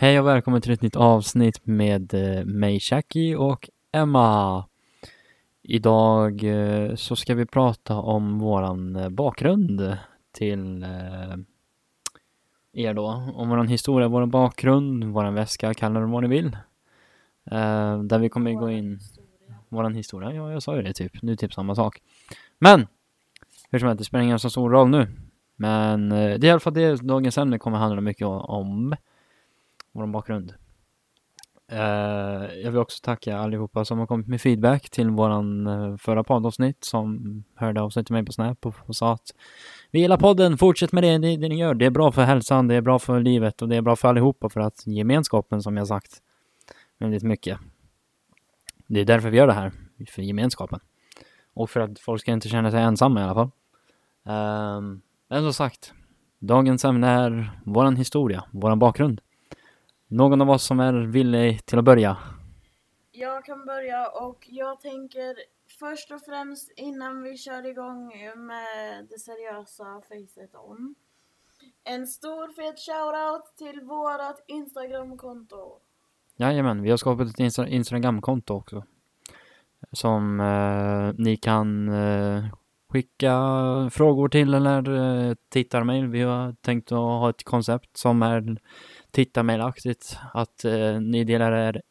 Hej 0.00 0.20
och 0.20 0.26
välkommen 0.26 0.62
till 0.62 0.72
ett 0.72 0.82
nytt 0.82 0.96
avsnitt 0.96 1.66
med 1.66 2.14
eh, 2.14 2.44
mig, 2.44 2.78
Jackie 2.82 3.36
och 3.36 3.70
Emma. 3.92 4.64
Idag 5.62 6.44
eh, 6.44 6.94
så 6.94 7.16
ska 7.16 7.34
vi 7.34 7.46
prata 7.46 7.96
om 7.96 8.38
våran 8.38 8.96
eh, 8.96 9.08
bakgrund 9.08 9.96
till 10.32 10.86
er 12.72 12.94
då. 12.94 13.06
Om 13.34 13.48
våran 13.48 13.68
historia, 13.68 14.08
våran 14.08 14.30
bakgrund, 14.30 15.04
våran 15.04 15.34
väska, 15.34 15.74
kalla 15.74 16.00
det 16.00 16.06
vad 16.06 16.22
ni 16.22 16.28
vill. 16.28 16.56
Där 18.04 18.18
vi 18.18 18.28
kommer 18.28 18.52
gå 18.52 18.70
in, 18.70 18.98
våran 19.68 19.94
historia, 19.94 20.32
ja 20.32 20.52
jag 20.52 20.62
sa 20.62 20.76
ju 20.76 20.82
det 20.82 20.92
typ, 20.92 21.22
nu 21.22 21.36
typ 21.36 21.52
samma 21.52 21.74
sak. 21.74 21.98
Men! 22.58 22.86
Hur 23.70 23.78
som 23.78 23.88
helst, 23.88 23.98
det 23.98 24.04
spelar 24.04 24.24
ingen 24.24 24.38
så 24.38 24.50
stor 24.50 24.70
roll 24.70 24.88
nu. 24.88 25.06
Men 25.56 26.08
det 26.08 26.16
är 26.16 26.44
i 26.44 26.50
alla 26.50 26.60
fall 26.60 26.74
det 26.74 27.02
dagens 27.02 27.38
ämne 27.38 27.58
kommer 27.58 27.78
handla 27.78 28.00
mycket 28.00 28.26
om 28.26 28.94
vår 29.98 30.06
bakgrund. 30.06 30.54
Eh, 31.72 32.60
jag 32.62 32.70
vill 32.70 32.76
också 32.76 33.00
tacka 33.02 33.38
allihopa 33.38 33.84
som 33.84 33.98
har 33.98 34.06
kommit 34.06 34.26
med 34.26 34.40
feedback 34.40 34.90
till 34.90 35.10
våran 35.10 35.66
eh, 35.66 35.96
förra 35.96 36.24
poddavsnitt 36.24 36.84
som 36.84 37.44
hörde 37.54 37.80
av 37.80 37.90
sig 37.90 38.04
till 38.04 38.12
mig 38.12 38.24
på 38.24 38.32
Snap 38.32 38.66
och, 38.66 38.96
sa 38.96 39.12
att 39.12 39.34
vi 39.90 40.00
gillar 40.00 40.16
podden, 40.16 40.58
fortsätt 40.58 40.92
med 40.92 41.02
det, 41.02 41.18
det, 41.18 41.36
det 41.36 41.48
ni 41.48 41.58
gör. 41.58 41.74
Det 41.74 41.86
är 41.86 41.90
bra 41.90 42.12
för 42.12 42.22
hälsan, 42.22 42.68
det 42.68 42.74
är 42.74 42.80
bra 42.80 42.98
för 42.98 43.20
livet 43.20 43.62
och 43.62 43.68
det 43.68 43.76
är 43.76 43.82
bra 43.82 43.96
för 43.96 44.08
allihopa 44.08 44.48
för 44.48 44.60
att 44.60 44.86
gemenskapen 44.86 45.62
som 45.62 45.76
jag 45.76 45.86
sagt 45.86 46.22
väldigt 46.98 47.22
mycket. 47.22 47.58
Det 48.86 49.00
är 49.00 49.04
därför 49.04 49.30
vi 49.30 49.36
gör 49.36 49.46
det 49.46 49.52
här, 49.52 49.72
för 50.08 50.22
gemenskapen. 50.22 50.80
Och 51.54 51.70
för 51.70 51.80
att 51.80 51.98
folk 51.98 52.20
ska 52.20 52.32
inte 52.32 52.48
känna 52.48 52.70
sig 52.70 52.80
ensamma 52.80 53.20
i 53.20 53.22
alla 53.22 53.34
fall. 53.34 53.50
Ehm, 54.26 55.00
men 55.28 55.42
som 55.42 55.52
sagt, 55.52 55.92
dagens 56.38 56.84
ämne 56.84 57.08
är 57.08 57.60
våran 57.64 57.96
historia, 57.96 58.44
våran 58.52 58.78
bakgrund. 58.78 59.20
Någon 60.10 60.40
av 60.40 60.50
oss 60.50 60.64
som 60.64 60.80
är 60.80 60.92
villig 60.92 61.66
till 61.66 61.78
att 61.78 61.84
börja? 61.84 62.16
Jag 63.12 63.44
kan 63.44 63.66
börja 63.66 64.08
och 64.08 64.46
jag 64.48 64.80
tänker 64.80 65.36
först 65.78 66.10
och 66.10 66.20
främst 66.20 66.72
innan 66.76 67.22
vi 67.22 67.36
kör 67.36 67.66
igång 67.66 68.12
med 68.36 69.06
det 69.10 69.18
seriösa 69.18 69.84
facet 70.08 70.54
on. 70.54 70.94
En 71.84 72.06
stor 72.06 72.52
fet 72.52 72.78
shoutout 72.78 73.56
till 73.56 73.80
vårat 73.80 74.44
Instagramkonto. 74.46 75.78
Jajamän, 76.36 76.82
vi 76.82 76.90
har 76.90 76.96
skapat 76.96 77.28
ett 77.28 77.40
Insta 77.40 77.68
Instagramkonto 77.68 78.54
också. 78.54 78.84
Som 79.92 80.40
eh, 80.40 81.24
ni 81.24 81.36
kan 81.36 81.88
eh, 81.88 82.44
skicka 82.88 83.32
frågor 83.92 84.28
till 84.28 84.54
eller 84.54 84.90
eh, 84.90 85.34
tittarmail. 85.48 86.06
Vi 86.06 86.22
har 86.22 86.52
tänkt 86.52 86.92
att 86.92 86.98
ha 86.98 87.30
ett 87.30 87.44
koncept 87.44 87.96
som 87.96 88.22
är 88.22 88.58
tittarmailaktigt. 89.10 90.18
Att 90.34 90.64
eh, 90.64 91.00
ni 91.00 91.24
delar, 91.24 91.52
er, 91.52 91.82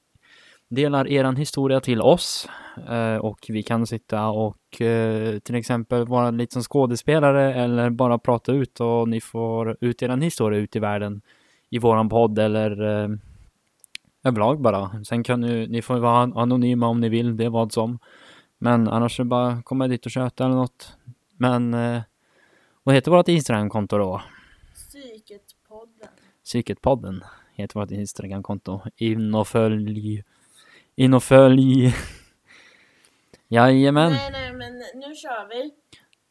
delar 0.69 1.07
eran 1.07 1.35
historia 1.35 1.79
till 1.79 2.01
oss 2.01 2.49
eh, 2.89 3.15
och 3.15 3.45
vi 3.49 3.63
kan 3.63 3.87
sitta 3.87 4.27
och 4.27 4.81
eh, 4.81 5.39
till 5.39 5.55
exempel 5.55 6.07
vara 6.07 6.31
lite 6.31 6.53
som 6.53 6.63
skådespelare 6.63 7.53
eller 7.53 7.89
bara 7.89 8.19
prata 8.19 8.51
ut 8.51 8.79
och 8.79 9.09
ni 9.09 9.21
får 9.21 9.77
ut 9.81 10.01
eran 10.01 10.21
historia 10.21 10.59
ut 10.59 10.75
i 10.75 10.79
världen 10.79 11.21
i 11.69 11.79
våran 11.79 12.09
podd 12.09 12.39
eller 12.39 13.01
eh, 13.03 13.09
överlag 14.23 14.61
bara. 14.61 15.03
Sen 15.03 15.23
kan 15.23 15.41
ni, 15.41 15.67
ni 15.67 15.81
får 15.81 15.97
vara 15.97 16.41
anonyma 16.41 16.88
om 16.88 16.99
ni 16.99 17.09
vill, 17.09 17.38
det 17.38 17.45
är 17.45 17.49
vad 17.49 17.71
som. 17.71 17.99
Men 18.57 18.88
annars 18.88 19.19
är 19.19 19.23
det 19.23 19.27
bara 19.27 19.61
komma 19.61 19.88
dit 19.88 20.05
och 20.05 20.11
köta 20.11 20.45
eller 20.45 20.55
något. 20.55 20.97
Men 21.38 21.73
eh, 21.73 22.01
vad 22.83 22.95
heter 22.95 23.11
vårt 23.11 23.27
Instagramkonto 23.27 23.97
då? 23.97 24.21
Psyketpodden. 26.48 27.23
Heter 27.56 27.80
vårt 27.80 27.92
Instagramkonto. 27.92 28.81
In 28.95 29.36
och 29.36 29.48
följ. 29.48 30.23
In 30.95 31.14
och 31.14 31.23
följ. 31.23 31.95
Jajamän. 33.48 34.12
Nej, 34.12 34.31
nej, 34.31 34.53
men 34.53 34.74
nu 34.78 35.16
kör 35.16 35.50
vi. 35.50 35.72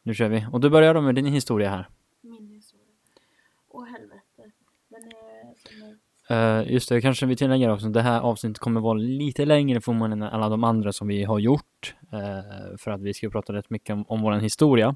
Nu 0.03 0.13
kör 0.13 0.29
vi. 0.29 0.45
Och 0.51 0.61
du 0.61 0.69
börjar 0.69 0.93
då 0.93 1.01
med 1.01 1.15
din 1.15 1.25
historia 1.25 1.69
här. 1.69 1.89
Min 2.21 2.47
historia. 2.47 2.85
Åh 3.69 3.85
helvete. 3.85 4.51
Den 4.89 5.03
är... 5.03 5.43
Den 5.69 5.97
är... 6.37 6.61
Uh, 6.61 6.71
just 6.71 6.89
det, 6.89 7.01
kanske 7.01 7.25
vi 7.25 7.35
tillägger 7.35 7.69
också. 7.69 7.87
Det 7.87 8.01
här 8.01 8.19
avsnittet 8.21 8.59
kommer 8.59 8.81
vara 8.81 8.97
lite 8.97 9.45
längre 9.45 9.81
förmodligen 9.81 10.21
än 10.21 10.29
alla 10.29 10.49
de 10.49 10.63
andra 10.63 10.93
som 10.93 11.07
vi 11.07 11.23
har 11.23 11.39
gjort. 11.39 11.95
Uh, 12.13 12.77
för 12.77 12.91
att 12.91 13.01
vi 13.01 13.13
ska 13.13 13.29
prata 13.29 13.53
rätt 13.53 13.69
mycket 13.69 13.93
om, 13.93 14.05
om 14.07 14.21
vår 14.21 14.31
historia. 14.31 14.95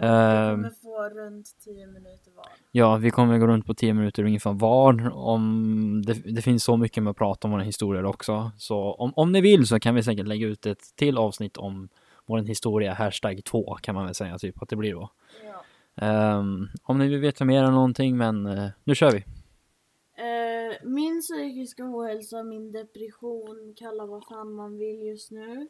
Vi 0.00 0.04
Uh, 0.04 0.50
kommer 0.50 0.70
få 0.82 1.08
runt 1.08 1.46
10 1.64 1.86
minuter 1.86 2.30
var. 2.36 2.46
ja, 2.70 2.96
vi 2.96 3.10
kommer 3.10 3.38
gå 3.38 3.46
runt 3.46 3.66
på 3.66 3.74
10 3.74 3.94
minuter 3.94 4.24
ungefär 4.24 4.52
var. 4.52 5.10
Om 5.14 6.02
det, 6.06 6.12
det 6.12 6.42
finns 6.42 6.64
så 6.64 6.76
mycket 6.76 7.02
med 7.02 7.10
att 7.10 7.16
prata 7.16 7.48
om 7.48 7.52
våra 7.52 7.62
historier 7.62 8.04
också. 8.04 8.50
Så 8.58 8.92
om, 8.92 9.12
om 9.16 9.32
ni 9.32 9.40
vill 9.40 9.66
så 9.66 9.80
kan 9.80 9.94
vi 9.94 10.02
säkert 10.02 10.26
lägga 10.26 10.46
ut 10.46 10.66
ett 10.66 10.96
till 10.96 11.18
avsnitt 11.18 11.56
om 11.56 11.88
vår 12.26 12.38
historia, 12.38 12.94
hashtag 12.94 13.44
2 13.44 13.74
kan 13.74 13.94
man 13.94 14.04
väl 14.04 14.14
säga 14.14 14.38
typ 14.38 14.62
att 14.62 14.68
det 14.68 14.76
blir 14.76 14.94
då. 14.94 15.10
Ja. 15.96 16.38
Um, 16.38 16.68
om 16.82 16.98
ni 16.98 17.08
vill 17.08 17.20
veta 17.20 17.44
mer 17.44 17.64
än 17.64 17.72
någonting, 17.72 18.16
men 18.16 18.46
uh, 18.46 18.68
nu 18.84 18.94
kör 18.94 19.10
vi. 19.12 19.24
Eh, 20.18 20.76
min 20.82 21.20
psykiska 21.20 21.84
ohälsa, 21.84 22.42
min 22.42 22.72
depression, 22.72 23.74
kalla 23.76 24.06
vad 24.06 24.24
fan 24.26 24.52
man 24.52 24.78
vill 24.78 25.02
just 25.02 25.30
nu. 25.30 25.68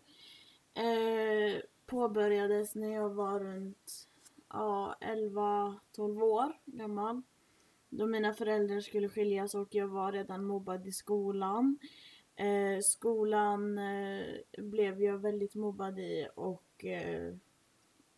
Eh, 0.75 1.61
påbörjades 1.87 2.75
när 2.75 2.95
jag 2.95 3.11
var 3.11 3.41
runt 3.41 4.08
ja, 4.51 4.97
11-12 5.01 6.23
år 6.23 6.53
gammal. 6.65 7.23
Då 7.89 8.07
mina 8.07 8.35
föräldrar 8.35 8.81
skulle 8.81 9.09
skiljas 9.09 9.55
och 9.55 9.75
jag 9.75 9.89
var 9.89 10.13
redan 10.13 10.45
mobbad 10.45 10.87
i 10.87 10.93
skolan. 10.93 11.79
Eh, 12.37 12.81
skolan 12.83 13.79
eh, 13.79 14.25
blev 14.59 15.03
jag 15.03 15.19
väldigt 15.19 15.55
mobbad 15.55 15.99
i 15.99 16.29
och 16.35 16.85
eh, 16.85 17.35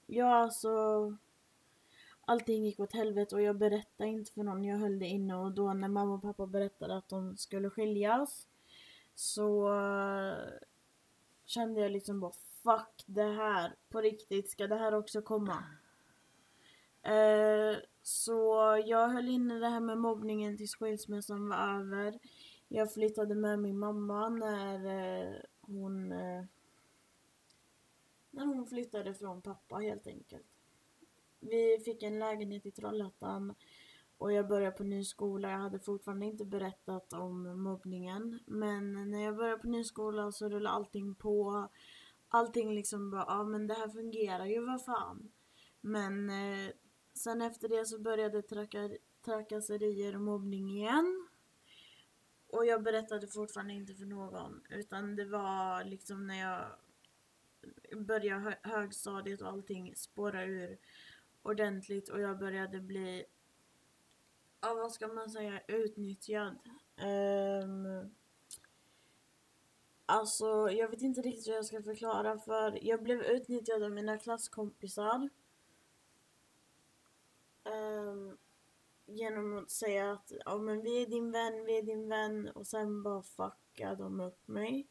ja 0.07 0.35
alltså 0.35 0.71
allting 2.21 2.65
gick 2.65 2.81
åt 2.81 2.93
helvete 2.93 3.35
och 3.35 3.43
jag 3.43 3.57
berättade 3.57 4.11
inte 4.11 4.33
för 4.33 4.43
någon, 4.43 4.65
jag 4.65 4.79
höll 4.79 4.99
det 4.99 5.07
inne 5.07 5.37
och 5.37 5.53
då 5.53 5.73
när 5.73 5.89
mamma 5.89 6.15
och 6.15 6.23
pappa 6.23 6.47
berättade 6.47 6.97
att 6.97 7.09
de 7.09 7.37
skulle 7.37 7.71
skiljas 7.71 8.49
så 9.15 9.69
eh, 9.69 10.53
kände 11.45 11.81
jag 11.81 11.93
liksom 11.93 12.21
bara 12.21 12.33
fuck 12.63 13.05
det 13.07 13.23
här, 13.23 13.75
på 13.89 14.01
riktigt, 14.01 14.51
ska 14.51 14.67
det 14.67 14.77
här 14.77 14.95
också 14.95 15.23
komma? 15.23 15.65
Eh, 17.03 17.79
så 18.03 18.55
jag 18.87 19.09
höll 19.09 19.29
inne 19.29 19.59
det 19.59 19.69
här 19.69 19.81
med 19.81 19.99
mobbningen 19.99 20.57
tills 20.57 20.75
skilsmässan 20.75 21.49
var 21.49 21.57
över. 21.57 22.19
Jag 22.69 22.93
flyttade 22.93 23.35
med 23.35 23.59
min 23.59 23.79
mamma 23.79 24.29
när 24.29 24.87
eh, 24.87 25.35
hon 25.61 26.13
eh, 26.13 26.45
när 28.31 28.47
hon 28.47 28.67
flyttade 28.67 29.15
från 29.15 29.43
pappa 29.43 29.77
helt 29.77 30.07
enkelt. 30.07 30.47
Vi 31.41 31.79
fick 31.85 32.03
en 32.03 32.19
lägenhet 32.19 32.67
i 32.67 32.71
Trollhättan 32.71 33.55
och 34.19 34.33
jag 34.33 34.49
började 34.49 34.77
på 34.77 34.85
ny 34.85 35.05
skola. 35.05 35.51
Jag 35.51 35.59
hade 35.59 35.79
fortfarande 35.79 36.27
inte 36.27 36.45
berättat 36.45 37.13
om 37.13 37.63
mobbningen. 37.63 38.41
Men 38.47 39.11
när 39.11 39.25
jag 39.25 39.37
började 39.37 39.63
på 39.63 39.69
ny 39.69 39.85
skola 39.85 40.33
så 40.33 40.49
rullade 40.49 40.77
allting 40.77 41.15
på. 41.15 41.69
Allting 42.29 42.75
liksom 42.75 43.11
bara, 43.11 43.25
ja 43.29 43.45
men 43.45 43.67
det 43.67 43.75
här 43.75 43.89
fungerar 43.89 44.47
ju, 44.47 44.67
vad 44.67 44.85
fan. 44.85 45.33
Men 45.81 46.31
eh, 46.31 46.71
sen 47.21 47.43
efter 47.43 47.69
det 47.69 47.87
så 47.87 47.99
började 47.99 48.43
trakasserier 49.25 50.15
och 50.15 50.21
mobbning 50.21 50.71
igen. 50.71 51.29
Och 52.49 52.67
jag 52.67 52.83
berättade 52.83 53.27
fortfarande 53.27 53.75
inte 53.75 53.95
för 53.95 54.05
någon. 54.05 54.63
Utan 54.71 55.17
det 55.17 55.25
var 55.25 55.85
liksom 55.85 56.27
när 56.27 56.41
jag 56.41 56.65
började 58.07 58.41
hö- 58.41 58.59
högstadiet 58.63 59.43
och 59.43 59.49
allting 59.49 59.97
spåra 59.97 60.45
ur 60.45 60.79
ordentligt 61.43 62.09
och 62.09 62.21
jag 62.21 62.39
började 62.39 62.81
bli, 62.81 63.25
ja 64.61 64.75
vad 64.75 64.93
ska 64.93 65.09
man 65.09 65.31
säga, 65.31 65.61
utnyttjad. 65.69 66.59
Um, 67.65 68.15
alltså 70.07 70.71
jag 70.71 70.89
vet 70.89 71.03
inte 71.03 71.21
riktigt 71.21 71.49
hur 71.49 71.55
jag 71.55 71.67
ska 71.67 71.83
förklara 71.83 72.39
för 72.39 72.79
jag 72.83 73.03
blev 73.03 73.23
utnyttjad 73.23 73.83
av 73.83 73.91
mina 73.91 74.19
klasskompisar 74.19 75.29
um, 77.71 78.39
genom 79.07 79.59
att 79.59 79.71
säga 79.71 80.13
att 80.13 80.33
ja 80.45 80.59
men 80.59 80.83
vi 80.83 81.03
är 81.03 81.07
din 81.07 81.31
vän, 81.31 81.65
vi 81.65 81.79
är 81.79 81.83
din 81.83 82.09
vän 82.09 82.49
och 82.49 82.67
sen 82.67 83.03
bara 83.03 83.23
fucka 83.23 83.95
de 83.95 84.21
upp 84.21 84.49
mig. 84.49 84.87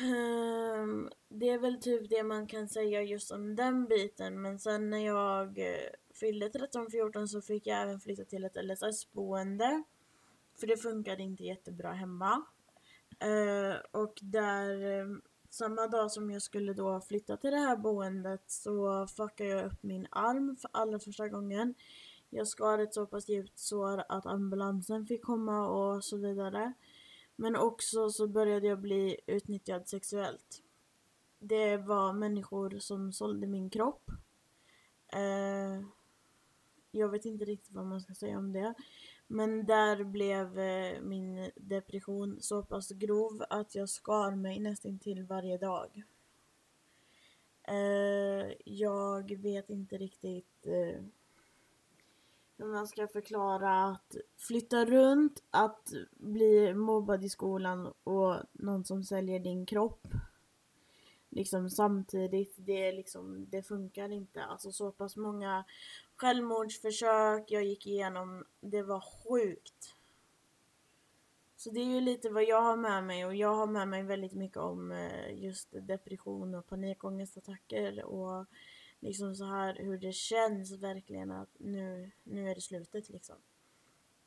Um, 0.00 1.10
det 1.28 1.48
är 1.48 1.58
väl 1.58 1.80
typ 1.80 2.10
det 2.10 2.22
man 2.22 2.46
kan 2.46 2.68
säga 2.68 3.02
just 3.02 3.30
om 3.30 3.56
den 3.56 3.86
biten 3.86 4.42
men 4.42 4.58
sen 4.58 4.90
när 4.90 5.06
jag 5.06 5.58
eh, 5.58 5.90
fyllde 6.14 6.48
13-14 6.48 7.26
så 7.26 7.42
fick 7.42 7.66
jag 7.66 7.82
även 7.82 8.00
flytta 8.00 8.24
till 8.24 8.44
ett 8.44 8.56
LSS-boende. 8.64 9.82
För 10.60 10.66
det 10.66 10.76
funkade 10.76 11.22
inte 11.22 11.44
jättebra 11.44 11.92
hemma. 11.92 12.42
Uh, 13.24 13.76
och 13.90 14.18
där 14.22 15.04
samma 15.54 15.86
dag 15.86 16.10
som 16.12 16.30
jag 16.30 16.42
skulle 16.42 16.72
då 16.72 17.00
flytta 17.00 17.36
till 17.36 17.50
det 17.50 17.56
här 17.56 17.76
boendet 17.76 18.42
så 18.46 19.06
fuckade 19.06 19.50
jag 19.50 19.66
upp 19.66 19.82
min 19.82 20.06
arm 20.10 20.56
för 20.56 20.70
allra 20.72 20.98
första 20.98 21.28
gången. 21.28 21.74
Jag 22.30 22.48
skar 22.48 22.78
ett 22.78 22.94
så 22.94 23.06
pass 23.06 23.28
djupt 23.28 23.58
sår 23.58 24.04
att 24.08 24.26
ambulansen 24.26 25.06
fick 25.06 25.24
komma 25.24 25.68
och 25.68 26.04
så 26.04 26.16
vidare. 26.16 26.72
Men 27.36 27.56
också 27.56 28.10
så 28.10 28.26
började 28.26 28.66
jag 28.66 28.80
bli 28.80 29.16
utnyttjad 29.26 29.88
sexuellt. 29.88 30.62
Det 31.38 31.76
var 31.76 32.12
människor 32.12 32.78
som 32.78 33.12
sålde 33.12 33.46
min 33.46 33.70
kropp. 33.70 34.10
Eh, 35.12 35.86
jag 36.90 37.08
vet 37.08 37.24
inte 37.24 37.44
riktigt 37.44 37.74
vad 37.74 37.86
man 37.86 38.00
ska 38.00 38.14
säga 38.14 38.38
om 38.38 38.52
det. 38.52 38.74
Men 39.26 39.66
där 39.66 40.04
blev 40.04 40.58
eh, 40.58 41.00
min 41.00 41.50
depression 41.56 42.36
så 42.40 42.62
pass 42.62 42.88
grov 42.88 43.44
att 43.50 43.74
jag 43.74 43.88
skar 43.88 44.30
mig 44.30 44.60
nästan 44.60 44.98
till 44.98 45.22
varje 45.22 45.58
dag. 45.58 46.02
Eh, 47.62 48.52
jag 48.64 49.36
vet 49.36 49.70
inte 49.70 49.96
riktigt 49.96 50.66
eh, 50.66 51.02
hur 52.56 52.66
man 52.66 52.88
ska 52.88 53.08
förklara 53.08 53.84
att 53.84 54.16
flytta 54.36 54.84
runt, 54.84 55.42
att 55.50 55.92
bli 56.10 56.74
mobbad 56.74 57.24
i 57.24 57.28
skolan 57.28 57.92
och 58.04 58.36
någon 58.52 58.84
som 58.84 59.04
säljer 59.04 59.40
din 59.40 59.66
kropp 59.66 60.06
liksom 61.36 61.70
samtidigt. 61.70 62.54
Det, 62.56 62.92
liksom, 62.92 63.46
det 63.50 63.62
funkar 63.62 64.12
inte. 64.12 64.44
Alltså 64.44 64.72
så 64.72 64.92
pass 64.92 65.16
många 65.16 65.64
självmordsförsök 66.16 67.50
jag 67.50 67.64
gick 67.64 67.86
igenom. 67.86 68.44
Det 68.60 68.82
var 68.82 69.00
sjukt. 69.00 69.94
Så 71.56 71.70
det 71.70 71.80
är 71.80 71.94
ju 71.94 72.00
lite 72.00 72.30
vad 72.30 72.44
jag 72.44 72.62
har 72.62 72.76
med 72.76 73.04
mig 73.04 73.26
och 73.26 73.34
jag 73.34 73.54
har 73.54 73.66
med 73.66 73.88
mig 73.88 74.02
väldigt 74.02 74.34
mycket 74.34 74.56
om 74.56 74.92
eh, 74.92 75.44
just 75.44 75.68
depression 75.72 76.54
och 76.54 76.66
panikångestattacker 76.66 78.04
och 78.04 78.46
liksom 79.00 79.34
så 79.34 79.44
här 79.44 79.74
hur 79.74 79.98
det 79.98 80.12
känns 80.12 80.72
verkligen 80.72 81.30
att 81.30 81.48
nu, 81.58 82.10
nu 82.24 82.50
är 82.50 82.54
det 82.54 82.60
slutet 82.60 83.08
liksom. 83.08 83.36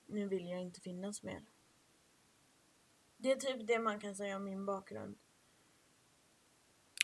Nu 0.06 0.28
vill 0.28 0.48
jag 0.48 0.62
inte 0.62 0.82
finnas 0.82 1.24
mer. 1.24 1.42
Det 3.18 3.32
är 3.32 3.36
typ 3.36 3.68
det 3.68 3.80
man 3.80 4.00
kan 4.00 4.16
säga 4.16 4.36
om 4.36 4.44
min 4.44 4.66
bakgrund. 4.66 5.18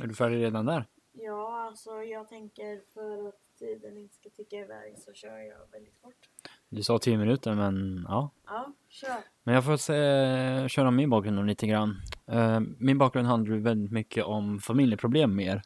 Är 0.01 0.07
du 0.07 0.15
färdig 0.15 0.37
redan 0.37 0.65
där? 0.65 0.85
Ja, 1.17 1.67
alltså 1.67 1.89
jag 2.03 2.29
tänker 2.29 2.81
för 2.93 3.27
att 3.27 3.57
tiden 3.59 3.97
inte 3.97 4.15
ska 4.15 4.29
ticka 4.29 4.55
iväg 4.55 4.97
så 4.97 5.13
kör 5.13 5.37
jag 5.37 5.71
väldigt 5.71 5.95
fort. 6.01 6.29
Du 6.69 6.83
sa 6.83 6.99
tio 6.99 7.17
minuter, 7.17 7.53
men 7.53 8.05
ja. 8.07 8.29
Ja, 8.45 8.73
kör. 8.89 9.17
Men 9.43 9.55
jag 9.55 9.65
får 9.65 9.77
se, 9.77 10.69
köra 10.69 10.91
min 10.91 11.09
bakgrund 11.09 11.47
lite 11.47 11.67
grann. 11.67 12.01
Uh, 12.31 12.59
min 12.77 12.97
bakgrund 12.97 13.27
handlar 13.27 13.55
väldigt 13.55 13.91
mycket 13.91 14.25
om 14.25 14.59
familjeproblem 14.59 15.35
mer. 15.35 15.61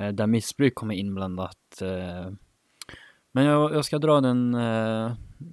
Uh, 0.00 0.08
där 0.08 0.26
missbruk 0.26 0.74
kommer 0.74 0.94
inblandat. 0.94 1.82
Uh, 1.82 2.32
men 3.32 3.44
jag, 3.44 3.74
jag, 3.74 3.84
ska 3.84 3.98
dra 3.98 4.20
den 4.20 4.56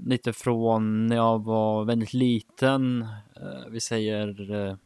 lite 0.06 0.34
från 0.34 1.08
när 1.08 1.16
jag 1.16 1.44
var 1.44 1.86
väldigt 1.86 2.14
liten. 2.14 3.08
vi 3.70 3.80
säger 3.80 4.78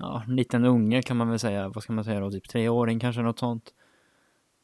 ja, 0.00 0.22
liten 0.26 0.64
unge 0.64 1.02
kan 1.02 1.16
man 1.16 1.28
väl 1.28 1.38
säga. 1.38 1.68
Vad 1.68 1.82
ska 1.82 1.92
man 1.92 2.04
säga 2.04 2.20
då? 2.20 2.30
Typ 2.30 2.48
treåring 2.48 3.00
kanske 3.00 3.22
något 3.22 3.38
sånt. 3.38 3.74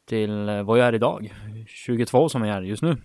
Till 0.04 0.48
eh, 0.48 0.62
vad 0.62 0.78
jag 0.78 0.86
är 0.86 0.94
idag. 0.94 1.34
22 1.66 2.28
som 2.28 2.44
jag 2.44 2.56
är 2.56 2.62
just 2.62 2.82
nu. 2.82 2.96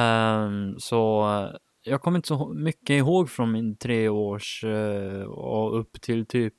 Um, 0.00 0.78
så 0.78 1.28
eh, 1.28 1.56
jag 1.82 2.02
kommer 2.02 2.18
inte 2.18 2.28
så 2.28 2.48
mycket 2.48 2.90
ihåg 2.90 3.30
från 3.30 3.52
min 3.52 3.76
treårs 3.76 4.64
uh, 4.64 5.22
och 5.22 5.80
upp 5.80 6.00
till 6.00 6.26
typ 6.26 6.54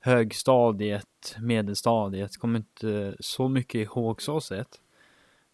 högstadiet, 0.00 1.36
medelstadiet. 1.40 2.36
Kommer 2.36 2.58
inte 2.58 3.16
så 3.20 3.48
mycket 3.48 3.80
ihåg 3.80 4.22
så 4.22 4.40
sett. 4.40 4.68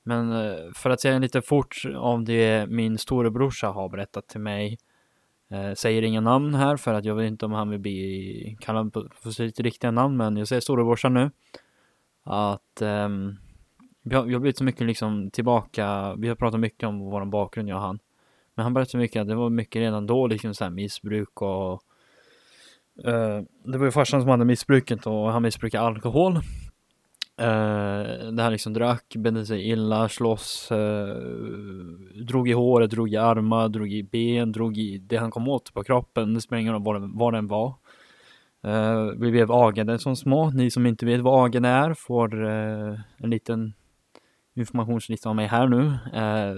Men 0.02 0.32
uh, 0.32 0.72
för 0.74 0.90
att 0.90 1.00
säga 1.00 1.18
lite 1.18 1.42
fort 1.42 1.82
av 1.96 2.24
det 2.24 2.66
min 2.68 2.98
storebrorsa 2.98 3.68
har 3.68 3.88
berättat 3.88 4.28
till 4.28 4.40
mig 4.40 4.78
Eh, 5.50 5.74
säger 5.74 6.02
inga 6.02 6.20
namn 6.20 6.54
här 6.54 6.76
för 6.76 6.94
att 6.94 7.04
jag 7.04 7.14
vet 7.14 7.26
inte 7.26 7.46
om 7.46 7.52
han 7.52 7.70
vill 7.70 7.78
bli 7.78 8.56
kallad 8.60 8.92
på, 8.92 9.08
på 9.22 9.32
sitt 9.32 9.60
riktiga 9.60 9.90
namn, 9.90 10.16
men 10.16 10.36
jag 10.36 10.48
säger 10.48 10.60
storebrorsan 10.60 11.14
nu. 11.14 11.30
Att 12.24 12.82
eh, 12.82 13.08
vi, 14.02 14.14
har, 14.14 14.22
vi 14.24 14.32
har 14.32 14.40
blivit 14.40 14.58
så 14.58 14.64
mycket 14.64 14.86
liksom 14.86 15.30
tillbaka, 15.30 16.14
vi 16.18 16.28
har 16.28 16.34
pratat 16.34 16.60
mycket 16.60 16.88
om 16.88 16.98
vår 16.98 17.24
bakgrund 17.24 17.68
jag 17.68 17.76
och 17.76 17.82
han. 17.82 17.98
Men 18.54 18.62
han 18.62 18.74
berättade 18.74 18.98
mycket 18.98 19.20
att 19.20 19.28
det 19.28 19.34
var 19.34 19.50
mycket 19.50 19.80
redan 19.80 20.06
då 20.06 20.26
liksom 20.26 20.54
så 20.54 20.64
här 20.64 20.70
missbruk 20.70 21.42
och 21.42 21.82
eh, 23.04 23.42
det 23.64 23.78
var 23.78 23.84
ju 23.84 23.90
farsan 23.90 24.20
som 24.20 24.30
hade 24.30 24.44
missbruket 24.44 25.06
och 25.06 25.32
han 25.32 25.42
missbrukade 25.42 25.86
alkohol. 25.86 26.40
Uh, 27.40 28.32
det 28.32 28.42
här 28.42 28.50
liksom 28.50 28.72
drack, 28.72 29.16
betedde 29.16 29.46
sig 29.46 29.70
illa, 29.70 30.08
slåss, 30.08 30.68
uh, 30.72 30.78
eh, 30.78 31.16
drog 32.26 32.48
i 32.48 32.52
håret, 32.52 32.90
drog 32.90 33.12
i 33.12 33.16
armar, 33.16 33.68
drog 33.68 33.92
i 33.92 34.02
ben, 34.02 34.52
drog 34.52 34.78
i 34.78 34.98
det 34.98 35.16
han 35.16 35.30
kom 35.30 35.48
åt 35.48 35.74
på 35.74 35.84
kroppen. 35.84 36.34
Det 36.34 36.40
spelar 36.40 36.60
ingen 36.60 36.72
roll 36.72 36.82
vad, 36.82 37.18
vad 37.18 37.34
den 37.34 37.46
var. 37.46 37.74
Uh, 38.66 39.10
vi 39.16 39.30
blev 39.30 39.52
agade 39.52 39.98
som 39.98 40.16
små. 40.16 40.50
Ni 40.50 40.70
som 40.70 40.86
inte 40.86 41.06
vet 41.06 41.20
vad 41.20 41.44
agen 41.44 41.64
är 41.64 41.94
får 41.94 42.44
eh, 42.44 43.00
en 43.16 43.30
liten 43.30 43.72
informationslista 44.54 45.28
av 45.28 45.36
mig 45.36 45.46
här 45.46 45.68
nu. 45.68 45.86
Eh, 46.14 46.54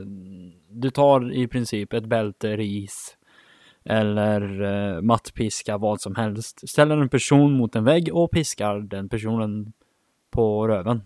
du 0.70 0.91
tar 0.91 1.32
i 1.32 1.49
princip 1.49 1.93
ett 1.93 2.06
bälte, 2.06 2.56
ris 2.56 3.17
eller 3.85 5.00
mattpiska, 5.00 5.79
vad 5.79 6.00
som 6.00 6.15
helst. 6.15 6.69
Ställer 6.69 6.99
en 6.99 7.08
person 7.08 7.53
mot 7.53 7.76
en 7.76 7.85
vägg 7.85 8.11
och 8.12 8.31
piskar 8.31 8.81
den 8.81 9.08
personen 9.08 9.73
på 10.31 10.69
röven. 10.69 11.03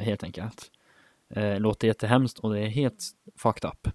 Helt 0.00 0.24
enkelt. 0.24 0.70
Eh, 1.32 1.60
låter 1.60 1.88
jättehemskt 1.88 2.38
och 2.38 2.54
det 2.54 2.60
är 2.60 2.68
helt 2.68 3.04
fucked 3.36 3.70
up. 3.70 3.86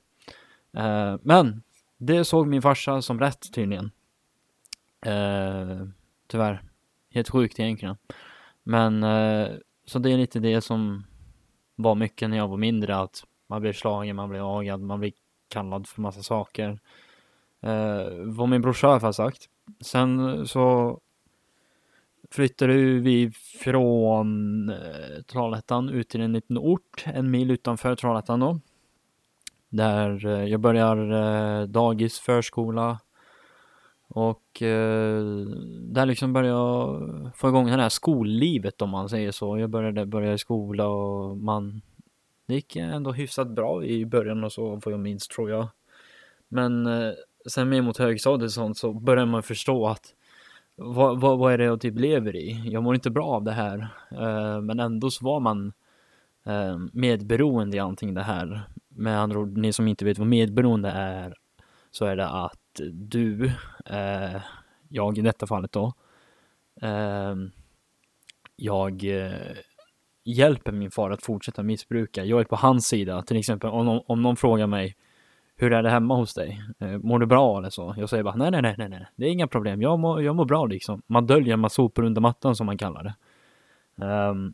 Eh, 0.78 1.16
men 1.22 1.64
det 1.98 2.26
såg 2.26 2.48
min 2.48 2.62
farsa 2.62 3.02
som 3.02 3.20
rätt 3.20 3.54
tydligen. 3.54 3.92
Eh, 5.06 5.88
tyvärr. 6.28 6.64
Helt 7.10 7.30
sjukt 7.30 7.60
egentligen. 7.60 7.98
Men 8.64 9.04
eh, 9.04 9.48
så 9.86 10.00
det 10.00 10.12
är 10.12 10.18
lite 10.18 10.40
det 10.40 10.62
som 10.62 11.06
var 11.76 11.96
mycket 11.96 12.30
när 12.30 12.38
jag 12.38 12.48
var 12.48 12.58
mindre 12.58 12.98
att 12.98 13.24
man 13.48 13.62
blev 13.62 13.74
slagen, 13.74 14.16
man 14.16 14.30
blev 14.30 14.46
agad, 14.46 14.82
man 14.82 15.00
blev 15.00 15.12
kallad 15.48 15.88
för 15.88 16.02
massa 16.02 16.24
saker. 16.24 16.80
Eh, 17.62 18.04
vad 18.26 18.50
min 18.50 18.62
brorsa 18.62 18.88
har 18.88 18.92
i 18.92 18.94
alla 18.94 19.00
fall 19.00 19.14
sagt. 19.14 19.50
Sen 19.82 20.48
så 20.48 21.00
flyttade 22.38 22.74
vi 22.74 23.32
från 23.64 24.70
eh, 24.70 25.22
Trollhättan 25.32 25.90
ut 25.90 26.10
till 26.10 26.22
en 26.22 26.34
liten 26.34 26.58
ort, 26.58 27.04
en 27.06 27.32
mil 27.32 27.52
utanför 27.52 27.96
Trollhättan 27.96 28.40
då. 28.40 28.60
Där 29.70 30.26
eh, 30.26 30.44
jag 30.44 30.60
börjar 30.60 30.98
eh, 30.98 31.68
dagis, 31.68 32.20
förskola 32.20 33.00
och 34.08 34.44
där 35.82 36.06
liksom 36.06 36.34
började 36.34 36.58
jag 36.58 37.32
få 37.36 37.50
igång 37.50 37.66
det 37.66 37.72
här 37.72 37.90
skollivet 37.90 38.82
om 38.82 38.90
man 38.90 39.10
säger 39.10 39.32
så. 39.32 39.58
Jag 39.58 39.70
började 39.70 40.06
börja 40.06 40.34
i 40.34 40.38
skola 40.38 40.88
och 40.88 41.38
man 41.38 41.82
det 42.46 42.54
gick 42.54 42.76
ändå 42.76 43.12
hyfsat 43.12 43.48
bra 43.48 43.84
i 43.84 44.06
början 44.06 44.44
och 44.44 44.52
så 44.52 44.82
vad 44.86 44.94
jag 44.94 45.00
minns 45.00 45.28
tror 45.28 45.50
jag. 45.50 45.68
Men 46.48 46.88
sen 47.50 47.70
mer 47.70 47.82
mot 47.82 47.98
högstadiet 47.98 48.48
och 48.48 48.52
sånt 48.52 48.78
så 48.78 48.94
började 48.94 49.32
man 49.32 49.44
förstå 49.44 49.88
att 49.88 50.14
vad, 50.80 51.22
vad, 51.22 51.38
vad, 51.38 51.54
är 51.54 51.58
det 51.58 51.64
jag 51.64 51.82
typ 51.82 52.00
lever 52.00 52.36
i? 52.36 52.70
Jag 52.72 52.84
mår 52.84 52.96
inte 52.96 53.10
bra 53.10 53.26
av 53.26 53.44
det 53.44 53.52
här. 53.52 53.78
Uh, 54.12 54.62
men 54.62 54.80
ändå 54.80 55.12
så 55.12 55.26
var 55.26 55.40
man 55.40 55.74
uh, 56.48 56.78
medberoende 56.94 57.78
i 57.78 57.80
allting 57.80 58.14
det 58.14 58.24
här. 58.24 58.70
Med 58.90 59.20
andra 59.20 59.40
ord, 59.40 59.58
ni 59.58 59.74
som 59.74 59.88
inte 59.88 60.06
vet 60.06 60.18
vad 60.18 60.28
medberoende 60.28 60.90
är, 60.90 61.34
så 61.92 62.06
är 62.06 62.16
det 62.16 62.28
att 62.28 62.82
du, 62.92 63.44
uh, 63.92 64.42
jag 64.90 65.18
i 65.18 65.22
detta 65.22 65.48
fallet 65.48 65.72
då, 65.72 65.94
jag 68.56 69.04
hjälper 70.24 70.72
min 70.72 70.92
far 70.92 71.12
att 71.12 71.24
fortsätta 71.24 71.64
missbruka. 71.64 72.24
Jag 72.24 72.40
är 72.40 72.44
på 72.44 72.56
hans 72.56 72.88
sida, 72.88 73.22
till 73.22 73.38
exempel 73.38 73.70
om, 73.70 74.02
om 74.08 74.22
någon 74.22 74.36
frågar 74.36 74.68
mig 74.68 74.96
hur 75.58 75.74
är 75.74 75.84
det 75.84 75.90
hemma 75.90 76.16
hos 76.16 76.34
dig? 76.34 76.62
Eh, 76.80 76.98
mår 76.98 77.20
du 77.20 77.26
bra 77.26 77.58
eller 77.58 77.70
så? 77.70 77.96
Jag 77.98 78.10
säger 78.10 78.24
bara 78.24 78.36
nej, 78.36 78.52
nej, 78.52 78.62
nej, 78.62 78.76
nej, 78.78 78.90
nej. 78.90 79.08
det 79.16 79.26
är 79.26 79.30
inga 79.30 79.48
problem. 79.48 79.82
Jag 79.82 80.00
mår, 80.00 80.22
jag 80.24 80.36
mår 80.36 80.46
bra 80.46 80.66
liksom. 80.66 81.02
Man 81.08 81.28
döljer 81.28 81.58
man 81.58 81.70
sopor 81.70 82.04
under 82.04 82.22
mattan 82.22 82.56
som 82.56 82.66
man 82.66 82.78
kallar 82.78 83.04
det. 83.04 83.16
Um, 84.06 84.54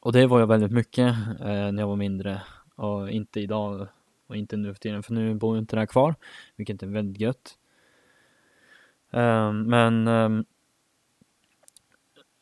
och 0.00 0.12
det 0.12 0.26
var 0.26 0.40
jag 0.40 0.46
väldigt 0.46 0.72
mycket 0.72 1.14
uh, 1.40 1.46
när 1.46 1.78
jag 1.78 1.88
var 1.88 1.96
mindre 1.96 2.42
och 2.74 3.10
inte 3.10 3.40
idag 3.40 3.86
och 4.26 4.36
inte 4.36 4.56
nu 4.56 4.74
för 4.74 4.80
tiden, 4.80 5.02
för 5.02 5.12
nu 5.12 5.34
bor 5.34 5.56
jag 5.56 5.62
inte 5.62 5.76
där 5.76 5.86
kvar, 5.86 6.14
vilket 6.56 6.82
är 6.82 6.86
väldigt 6.86 7.20
gött. 7.20 7.58
Um, 9.10 9.62
men 9.62 10.08
um, 10.08 10.44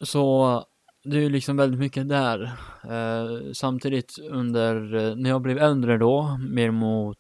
så 0.01 0.65
det 1.05 1.25
är 1.25 1.31
liksom 1.31 1.57
väldigt 1.57 1.81
mycket 1.81 2.09
där. 2.09 2.43
Eh, 2.85 3.53
samtidigt 3.53 4.19
under, 4.31 4.95
eh, 4.95 5.17
när 5.17 5.31
jag 5.31 5.43
blev 5.43 5.59
äldre 5.59 5.99
då, 5.99 6.39
mer 6.51 6.71
mot 6.71 7.19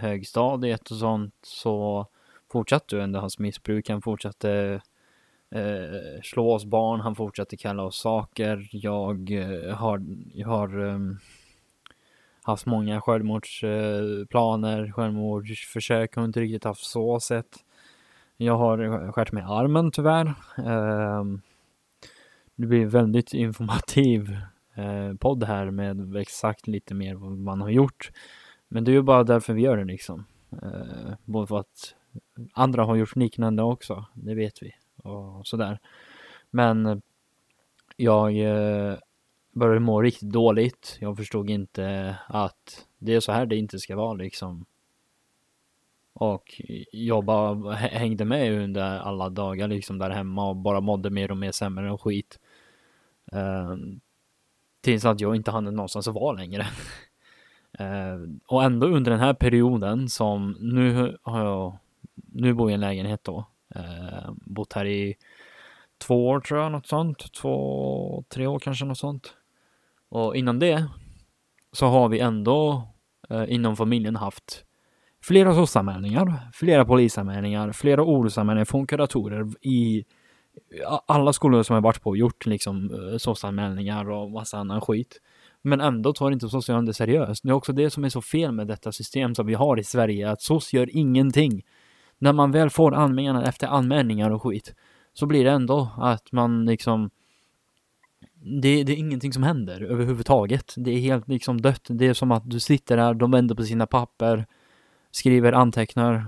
högstadiet 0.00 0.90
och 0.90 0.96
sånt, 0.96 1.34
så 1.42 2.06
fortsatte 2.52 2.96
ju 2.96 3.02
ändå 3.02 3.20
hans 3.20 3.38
missbruk. 3.38 3.88
Han 3.88 4.02
fortsatte 4.02 4.80
eh, 5.50 6.22
slå 6.22 6.52
oss 6.52 6.64
barn, 6.64 7.00
han 7.00 7.14
fortsatte 7.14 7.56
kalla 7.56 7.82
oss 7.82 7.96
saker. 8.00 8.68
Jag 8.72 9.30
eh, 9.30 9.74
har, 9.74 10.02
jag 10.34 10.48
har 10.48 10.78
um, 10.80 11.18
haft 12.42 12.66
många 12.66 13.00
självmordsplaner, 13.00 14.92
självmordsförsök 14.92 16.16
har 16.16 16.24
inte 16.24 16.40
riktigt 16.40 16.64
haft 16.64 16.84
så 16.84 17.20
sett. 17.20 17.64
Jag 18.36 18.56
har 18.56 19.12
skärt 19.12 19.32
mig 19.32 19.42
i 19.42 19.46
armen 19.46 19.90
tyvärr. 19.90 20.26
Eh, 20.58 21.24
det 22.56 22.66
blir 22.66 22.86
väldigt 22.86 23.34
informativ 23.34 24.36
eh, 24.74 25.14
podd 25.20 25.44
här 25.44 25.70
med 25.70 26.16
exakt 26.16 26.66
lite 26.66 26.94
mer 26.94 27.14
vad 27.14 27.38
man 27.38 27.60
har 27.60 27.70
gjort. 27.70 28.10
Men 28.68 28.84
det 28.84 28.90
är 28.90 28.92
ju 28.92 29.02
bara 29.02 29.24
därför 29.24 29.52
vi 29.52 29.62
gör 29.62 29.76
det 29.76 29.84
liksom. 29.84 30.24
Eh, 30.62 31.14
både 31.24 31.46
för 31.46 31.58
att 31.58 31.94
andra 32.52 32.84
har 32.84 32.96
gjort 32.96 33.16
liknande 33.16 33.62
också, 33.62 34.04
det 34.14 34.34
vet 34.34 34.62
vi 34.62 34.74
och 34.96 35.46
sådär. 35.46 35.78
Men 36.50 37.02
jag 37.96 38.38
eh, 38.38 38.98
började 39.52 39.80
må 39.80 40.02
riktigt 40.02 40.30
dåligt. 40.30 40.98
Jag 41.00 41.16
förstod 41.16 41.50
inte 41.50 42.16
att 42.26 42.86
det 42.98 43.14
är 43.14 43.20
så 43.20 43.32
här 43.32 43.46
det 43.46 43.56
inte 43.56 43.78
ska 43.78 43.96
vara 43.96 44.14
liksom. 44.14 44.66
Och 46.12 46.60
jag 46.92 47.24
bara 47.24 47.72
hängde 47.72 48.24
med 48.24 48.62
under 48.62 48.98
alla 48.98 49.28
dagar 49.28 49.68
liksom 49.68 49.98
där 49.98 50.10
hemma 50.10 50.48
och 50.48 50.56
bara 50.56 50.80
mådde 50.80 51.10
mer 51.10 51.30
och 51.30 51.36
mer 51.36 51.52
sämre 51.52 51.92
och 51.92 52.02
skit. 52.02 52.38
Uh, 53.34 53.76
tills 54.80 55.04
att 55.04 55.20
jag 55.20 55.36
inte 55.36 55.50
hade 55.50 55.70
någonstans 55.70 56.08
att 56.08 56.14
vara 56.14 56.32
längre. 56.32 56.66
Eh, 57.78 58.18
och 58.46 58.64
ändå 58.64 58.86
under 58.86 59.10
den 59.10 59.20
här 59.20 59.34
perioden 59.34 60.08
som 60.08 60.56
nu 60.60 61.16
har 61.22 61.44
jag, 61.44 61.78
nu 62.14 62.54
bor 62.54 62.70
jag 62.70 62.72
i 62.72 62.74
en 62.74 62.80
lägenhet 62.80 63.24
då. 63.24 63.46
eh, 63.74 64.30
bott 64.36 64.72
här 64.72 64.84
i 64.84 65.16
två 65.98 66.28
år 66.28 66.40
tror 66.40 66.60
jag, 66.60 66.72
något 66.72 66.86
sånt. 66.86 67.32
Två, 67.32 68.24
tre 68.28 68.46
år 68.46 68.58
kanske, 68.58 68.84
något 68.84 68.98
sånt. 68.98 69.34
Och 70.08 70.36
innan 70.36 70.58
det 70.58 70.86
så 71.72 71.86
har 71.86 72.08
vi 72.08 72.18
ändå 72.18 72.88
eh, 73.30 73.44
inom 73.48 73.76
familjen 73.76 74.16
haft 74.16 74.64
flera 75.22 75.54
SOS-anmälningar, 75.54 76.50
flera 76.52 76.84
polisanmälningar, 76.84 77.72
flera 77.72 78.02
orosanmälningar 78.02 78.64
från 78.64 78.86
kuratorer 78.86 79.46
i 79.60 80.04
alla 81.06 81.32
skolor 81.32 81.62
som 81.62 81.74
jag 81.74 81.80
varit 81.80 82.02
på 82.02 82.16
gjort 82.16 82.46
liksom 82.46 82.90
eh, 82.90 83.18
SOS-anmälningar 83.18 84.10
och 84.10 84.30
massa 84.30 84.58
annan 84.58 84.80
skit. 84.80 85.20
Men 85.66 85.80
ändå 85.80 86.12
tar 86.12 86.30
inte 86.30 86.48
sossarna 86.48 86.82
det 86.82 86.94
seriöst. 86.94 87.42
Det 87.42 87.48
är 87.48 87.52
också 87.52 87.72
det 87.72 87.90
som 87.90 88.04
är 88.04 88.08
så 88.08 88.22
fel 88.22 88.52
med 88.52 88.66
detta 88.66 88.92
system 88.92 89.34
som 89.34 89.46
vi 89.46 89.54
har 89.54 89.78
i 89.78 89.84
Sverige, 89.84 90.30
att 90.30 90.42
Soc 90.42 90.72
gör 90.72 90.96
ingenting. 90.96 91.62
När 92.18 92.32
man 92.32 92.52
väl 92.52 92.70
får 92.70 92.94
anmälningar 92.94 93.42
efter 93.42 93.66
anmälningar 93.66 94.30
och 94.30 94.42
skit, 94.42 94.74
så 95.12 95.26
blir 95.26 95.44
det 95.44 95.50
ändå 95.50 95.88
att 95.96 96.32
man 96.32 96.66
liksom 96.66 97.10
det, 98.34 98.84
det, 98.84 98.92
är 98.92 98.96
ingenting 98.96 99.32
som 99.32 99.42
händer 99.42 99.80
överhuvudtaget. 99.80 100.74
Det 100.76 100.90
är 100.90 100.98
helt 100.98 101.28
liksom 101.28 101.60
dött. 101.60 101.86
Det 101.88 102.06
är 102.06 102.14
som 102.14 102.32
att 102.32 102.50
du 102.50 102.60
sitter 102.60 102.96
där, 102.96 103.14
de 103.14 103.30
vänder 103.30 103.54
på 103.54 103.64
sina 103.64 103.86
papper, 103.86 104.46
skriver, 105.10 105.52
antecknar. 105.52 106.26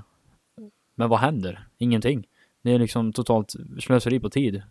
Men 0.94 1.08
vad 1.08 1.18
händer? 1.18 1.68
Ingenting. 1.78 2.26
Det 2.62 2.72
är 2.72 2.78
liksom 2.78 3.12
totalt 3.12 3.54
slöseri 3.80 4.20
på 4.20 4.30
tid. 4.30 4.62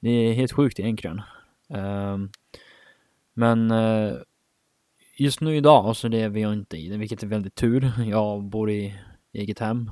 Det 0.00 0.10
är 0.10 0.32
helt 0.32 0.52
sjukt 0.52 0.80
egentligen. 0.80 1.22
Um, 1.68 2.30
men 3.38 3.70
eh, 3.70 4.14
just 5.16 5.40
nu 5.40 5.56
idag 5.56 5.96
så 5.96 6.08
lever 6.08 6.40
jag 6.40 6.52
inte 6.52 6.76
i 6.76 6.88
det, 6.88 6.96
vilket 6.96 7.22
är 7.22 7.26
väldigt 7.26 7.54
tur. 7.54 7.92
Jag 8.06 8.42
bor 8.42 8.70
i 8.70 8.98
eget 9.32 9.58
hem. 9.58 9.90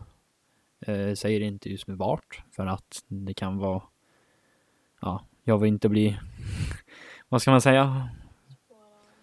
Jag 0.79 1.19
säger 1.19 1.41
inte 1.41 1.71
just 1.71 1.87
nu 1.87 1.95
vart, 1.95 2.43
för 2.51 2.67
att 2.67 3.05
det 3.09 3.35
kan 3.35 3.59
vara 3.59 3.83
ja, 5.01 5.25
jag 5.45 5.59
vill 5.59 5.69
inte 5.69 5.89
bli, 5.89 6.19
vad 7.29 7.43
ska 7.43 7.51
man 7.51 7.61
säga, 7.61 8.09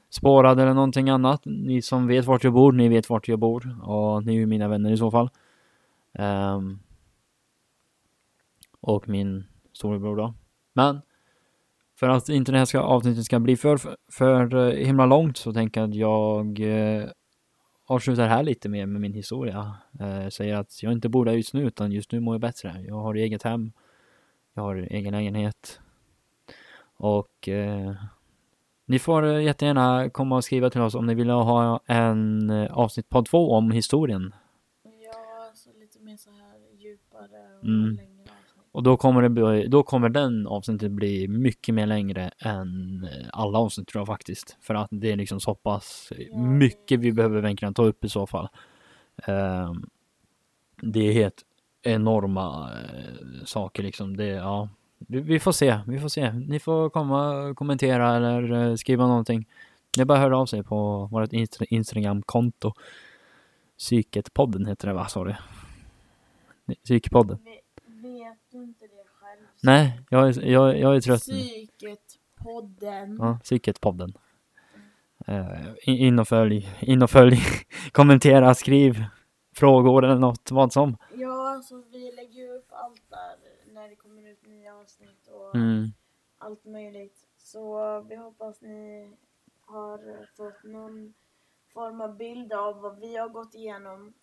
spårad 0.09 0.59
eller 0.59 0.73
någonting 0.73 1.09
annat. 1.09 1.41
Ni 1.45 1.81
som 1.81 2.07
vet 2.07 2.25
vart 2.25 2.43
jag 2.43 2.53
bor, 2.53 2.71
ni 2.71 2.89
vet 2.89 3.09
vart 3.09 3.27
jag 3.27 3.39
bor 3.39 3.77
och 3.83 4.25
ni 4.25 4.33
är 4.33 4.39
ju 4.39 4.45
mina 4.45 4.67
vänner 4.67 4.91
i 4.91 4.97
så 4.97 5.11
fall. 5.11 5.29
Um, 6.19 6.79
och 8.79 9.09
min 9.09 9.43
storebror 9.73 10.15
då. 10.15 10.33
Men 10.73 11.01
för 11.95 12.09
att 12.09 12.29
inte 12.29 12.51
det 12.51 12.57
här 12.57 12.65
ska, 12.65 12.79
avsnittet 12.79 13.25
ska 13.25 13.39
bli 13.39 13.55
för, 13.55 13.79
för, 14.11 14.55
uh, 14.55 14.73
himla 14.73 15.05
långt 15.05 15.37
så 15.37 15.53
tänker 15.53 15.81
jag 15.81 15.89
att 15.89 15.95
jag 15.95 16.59
uh, 16.59 17.05
avslutar 17.85 18.27
här 18.27 18.43
lite 18.43 18.69
mer 18.69 18.85
med 18.85 19.01
min 19.01 19.13
historia. 19.13 19.75
Uh, 20.01 20.29
säger 20.29 20.55
att 20.55 20.83
jag 20.83 20.93
inte 20.93 21.09
bor 21.09 21.25
där 21.25 21.33
just 21.33 21.53
nu 21.53 21.63
utan 21.67 21.91
just 21.91 22.11
nu 22.11 22.19
mår 22.19 22.33
jag 22.33 22.41
bättre. 22.41 22.83
Jag 22.87 22.95
har 22.95 23.15
eget 23.15 23.43
hem. 23.43 23.71
Jag 24.53 24.63
har 24.63 24.75
egen 24.75 25.13
lägenhet. 25.13 25.79
Och 26.95 27.47
eh, 27.49 27.93
ni 28.85 28.99
får 28.99 29.25
jättegärna 29.25 30.09
komma 30.09 30.35
och 30.35 30.43
skriva 30.43 30.69
till 30.69 30.81
oss 30.81 30.95
om 30.95 31.05
ni 31.05 31.15
vill 31.15 31.29
ha 31.29 31.79
en 31.85 32.49
eh, 32.49 32.71
avsnitt 32.77 33.09
podd 33.09 33.25
två 33.25 33.51
om 33.51 33.71
historien. 33.71 34.33
Ja, 34.83 35.47
alltså 35.49 35.69
lite 35.79 35.99
mer 35.99 36.17
så 36.17 36.31
här 36.31 36.77
djupare 36.77 37.57
och 37.57 37.65
Mm. 37.65 37.95
längre. 37.95 38.12
Och 38.73 38.83
då 38.83 38.97
kommer, 38.97 39.21
det 39.21 39.29
bli, 39.29 39.67
då 39.67 39.83
kommer 39.83 40.09
den 40.09 40.47
avsnittet 40.47 40.91
bli 40.91 41.27
mycket 41.27 41.75
mer 41.75 41.85
längre 41.85 42.31
än 42.39 43.03
eh, 43.11 43.27
alla 43.33 43.59
avsnitt 43.59 43.87
tror 43.87 43.99
jag 43.99 44.07
faktiskt. 44.07 44.57
För 44.61 44.75
att 44.75 44.87
det 44.91 45.11
är 45.11 45.15
liksom 45.15 45.39
så 45.39 45.55
pass 45.55 46.11
mycket 46.35 46.99
vi 46.99 47.11
behöver 47.11 47.41
verkligen 47.41 47.73
ta 47.73 47.83
upp 47.83 48.05
i 48.05 48.09
så 48.09 48.27
fall. 48.27 48.49
Ehm, 49.25 49.85
det 50.81 50.99
är 50.99 51.13
helt 51.13 51.43
enorma 51.83 52.71
eh, 52.71 53.45
saker 53.45 53.83
liksom. 53.83 54.17
Det, 54.17 54.25
ja, 54.25 54.69
vi, 55.07 55.39
får 55.39 55.51
se, 55.51 55.79
vi 55.87 55.99
får 55.99 56.09
se. 56.09 56.31
Ni 56.33 56.59
får 56.59 56.89
komma 56.89 57.53
kommentera 57.55 58.15
eller 58.15 58.51
eh, 58.51 58.75
skriva 58.75 59.07
någonting. 59.07 59.47
Är 59.99 60.05
bara 60.05 60.19
höra 60.19 60.37
av 60.37 60.45
sig 60.45 60.63
på 60.63 61.05
vårt 61.11 61.31
Insta- 61.31 61.65
Instagram-konto. 61.69 62.73
Psyketpodden 63.77 64.65
heter 64.65 64.87
det 64.87 64.93
va, 64.93 65.07
sa 65.07 65.23
du? 65.23 65.35
Psykpodden. 66.83 67.37
Vet 67.43 67.62
du 68.53 68.63
inte 68.63 68.87
det 68.87 69.03
själv? 69.13 69.41
Nej, 69.63 70.01
jag 70.09 70.27
är, 70.29 70.45
jag, 70.45 70.79
jag 70.79 70.95
är 70.95 71.01
trött. 71.01 71.21
Psyket-podden. 71.21 73.17
Ja, 73.19 73.39
Psyketpodden. 73.43 74.13
Uh, 75.29 75.75
in 75.83 76.19
och 76.19 76.27
följ, 76.27 76.69
in 76.81 77.03
och 77.03 77.09
följ, 77.09 77.37
kommentera, 77.91 78.55
skriv 78.55 79.03
frågor 79.55 80.05
eller 80.05 80.19
något, 80.19 80.51
vad 80.51 80.73
som. 80.73 80.97
Ja, 81.13 81.49
alltså 81.55 81.83
vi 81.91 82.11
lägger 82.11 82.41
ju 82.41 82.49
upp 82.49 82.67
allt 82.71 83.09
där 83.09 83.35
när 83.73 83.89
det 83.89 83.95
kommer 83.95 84.27
ut 84.31 84.45
nya 84.45 84.75
avsnitt 84.75 85.27
och 85.27 85.55
Mm. 85.55 85.87
allt 86.37 86.65
möjligt. 86.65 87.27
Så 87.37 88.01
vi 88.09 88.15
hoppas 88.15 88.61
ni 88.61 89.11
har 89.65 90.27
fått 90.37 90.63
någon 90.63 91.13
form 91.73 92.01
av 92.01 92.17
bild 92.17 92.53
av 92.53 92.81
vad 92.81 92.99
vi 92.99 93.15
har 93.17 93.29
gått 93.29 93.55
igenom 93.55 94.13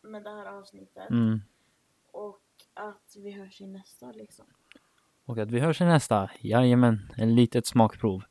med 0.00 0.22
det 0.22 0.30
här 0.30 0.46
avsnittet. 0.46 1.10
Mm. 1.10 1.40
Och 2.12 2.40
att 2.76 3.16
vi 3.16 3.30
hörs 3.32 3.60
i 3.60 3.66
nästa 3.66 4.12
liksom. 4.12 4.44
Och 5.24 5.38
att 5.38 5.50
vi 5.50 5.60
hörs 5.60 5.80
i 5.80 5.84
nästa. 5.84 6.30
Jajamän, 6.40 7.12
ett 7.16 7.28
litet 7.28 7.66
smakprov. 7.66 8.22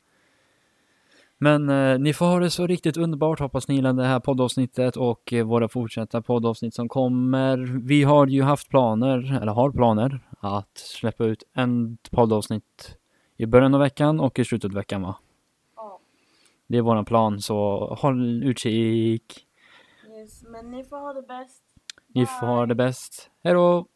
Men 1.38 1.68
eh, 1.68 1.98
ni 1.98 2.12
får 2.12 2.26
ha 2.26 2.38
det 2.38 2.50
så 2.50 2.66
riktigt 2.66 2.96
underbart. 2.96 3.40
Hoppas 3.40 3.68
ni 3.68 3.74
gillar 3.74 3.92
det 3.92 4.04
här 4.04 4.20
poddavsnittet 4.20 4.96
och 4.96 5.32
eh, 5.32 5.44
våra 5.46 5.68
fortsatta 5.68 6.22
poddavsnitt 6.22 6.74
som 6.74 6.88
kommer. 6.88 7.58
Vi 7.86 8.02
har 8.02 8.26
ju 8.26 8.42
haft 8.42 8.68
planer, 8.68 9.38
eller 9.42 9.52
har 9.52 9.70
planer, 9.70 10.20
att 10.40 10.78
släppa 10.78 11.24
ut 11.24 11.42
en 11.52 11.98
poddavsnitt 12.10 12.96
i 13.36 13.46
början 13.46 13.74
av 13.74 13.80
veckan 13.80 14.20
och 14.20 14.38
i 14.38 14.44
slutet 14.44 14.68
av 14.70 14.74
veckan 14.74 15.02
va? 15.02 15.16
Ja, 15.76 16.00
Det 16.66 16.78
är 16.78 16.82
våran 16.82 17.04
plan, 17.04 17.40
så 17.40 17.86
håll 18.00 18.44
utkik. 18.44 19.46
yes. 20.10 20.42
Men 20.42 20.70
ni 20.70 20.84
får 20.84 20.96
ha 20.96 21.12
det 21.12 21.22
bäst. 21.22 21.62
Ni 22.14 22.26
får 22.26 22.46
ha 22.46 22.66
det 22.66 22.74
bäst. 22.74 23.30
Hej 23.44 23.54
då! 23.54 23.86